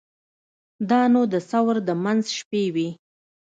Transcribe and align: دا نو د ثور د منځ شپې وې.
دا 0.89 1.01
نو 1.13 1.21
د 1.33 1.35
ثور 1.49 1.75
د 1.87 1.89
منځ 2.03 2.23
شپې 2.37 2.63
وې. 2.75 2.89